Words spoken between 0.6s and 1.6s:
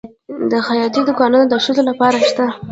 خیاطۍ دوکانونه د